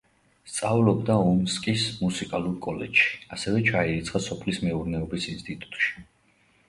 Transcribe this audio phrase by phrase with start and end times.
[0.51, 5.95] სწავლობდა ომსკის მუსიკალურ კოლეჯში, ასევე ჩაირიცხა სოფლის მეურნეობის ინსტიტუტში.